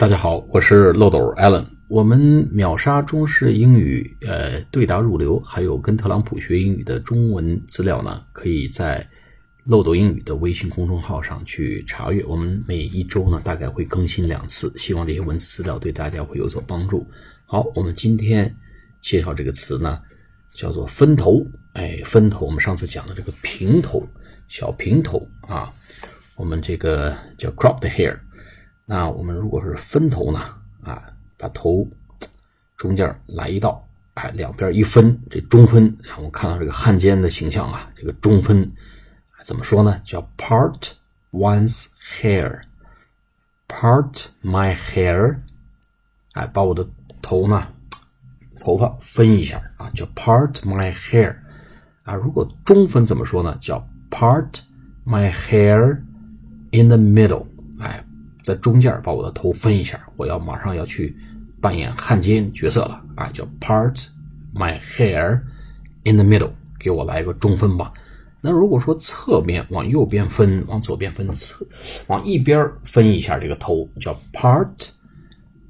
[0.00, 1.62] 大家好，我是漏斗 Allen。
[1.86, 2.18] 我们
[2.50, 9.06] 秒杀中式英语，呃，对答入流，还有跟特朗普学英语的中文资料呢，可以在
[9.64, 12.24] 漏斗英语的微信公众号上去查阅。
[12.24, 17.06] 我们每一周呢，大概会更新两次，希望这些文字资料对大家会有所帮助。
[17.44, 18.50] 好，我们今天
[19.02, 20.00] 介绍这个词呢，
[20.54, 21.46] 叫做分头。
[21.74, 24.08] 哎，分头，我们上次讲的这个平头，
[24.48, 25.70] 小平头啊，
[26.36, 28.18] 我们这个叫 cropped hair。
[28.90, 30.40] 那我们如果是分头呢？
[30.82, 31.00] 啊，
[31.38, 31.86] 把头
[32.76, 37.88] 中间来一道，哎，两边一分，这中分，我们看到这个汉奸的形象啊。
[37.94, 38.68] 这个中分
[39.44, 40.00] 怎么说呢？
[40.02, 40.94] 叫 part
[41.30, 41.86] one's
[42.20, 45.38] hair，part my hair，
[46.32, 46.84] 哎，把我的
[47.22, 47.64] 头呢，
[48.58, 51.36] 头发分一下啊，叫 part my hair
[52.02, 52.16] 啊。
[52.16, 53.56] 如果中分怎么说呢？
[53.60, 54.62] 叫 part
[55.06, 56.02] my hair
[56.72, 57.46] in the middle，
[57.78, 58.04] 哎。
[58.42, 61.16] 在中间把我的头分一下，我要马上要去
[61.60, 63.28] 扮演汉奸角色了啊！
[63.32, 64.06] 叫 part
[64.54, 65.40] my hair
[66.04, 67.92] in the middle，给我来一个中分吧。
[68.40, 71.66] 那如果说侧面往右边分，往左边分，侧
[72.06, 74.88] 往一边分一下这个头，叫 part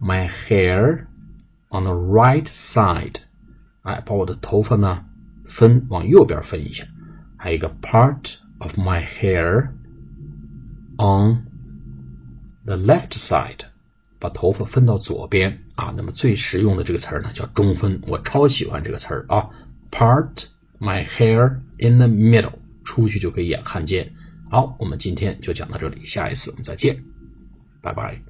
[0.00, 1.00] my hair
[1.70, 3.16] on the right side，
[3.82, 5.04] 哎，把我的头发呢
[5.44, 6.84] 分往右边分一下。
[7.36, 9.68] 还有一个 part of my hair
[10.98, 11.44] on
[12.70, 13.62] The left side，
[14.20, 15.92] 把头发分到左边啊。
[15.96, 18.00] 那么最实用的这个词儿呢，叫中分。
[18.06, 19.50] 我超喜欢这个词儿啊
[19.90, 20.44] ，part
[20.78, 22.52] my hair in the middle，
[22.84, 24.08] 出去就可以眼看见。
[24.48, 27.02] 好，我们今天就讲到这里，下一次我们再见，
[27.80, 28.22] 拜拜。